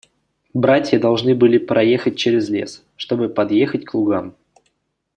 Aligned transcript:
Братья 0.55 0.97
должны 0.97 1.35
были 1.35 1.59
проехать 1.59 2.17
через 2.17 2.49
лес, 2.49 2.83
чтобы 2.95 3.29
подъехать 3.29 3.85
к 3.85 3.93
лугам. 3.93 4.33